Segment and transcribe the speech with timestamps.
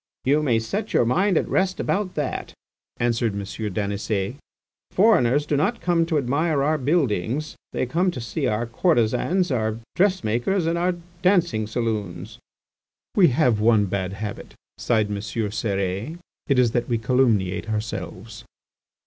[0.25, 2.55] "You may set your mind at rest about that,"
[2.97, 3.41] answered M.
[3.71, 4.33] Daniset.
[4.89, 9.77] "Foreigners do not come to admire our buildings; they come to see our courtesans, our
[9.95, 12.39] dressmakers, and our dancing saloons."
[13.15, 15.17] "We have one bad habit," sighed M.
[15.17, 18.43] Cérès, "it is that we calumniate ourselves."